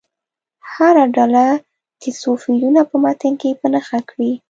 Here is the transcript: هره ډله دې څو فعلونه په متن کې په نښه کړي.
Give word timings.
هره 0.71 1.03
ډله 1.15 1.45
دې 2.01 2.09
څو 2.19 2.29
فعلونه 2.41 2.81
په 2.89 2.95
متن 3.03 3.33
کې 3.41 3.49
په 3.59 3.67
نښه 3.73 3.99
کړي. 4.09 4.31